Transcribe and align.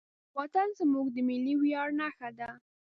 وطن 0.37 0.67
زموږ 0.79 1.07
د 1.13 1.17
ملي 1.27 1.53
ویاړ 1.61 1.89
نښه 1.99 2.29
ده. 2.37 2.49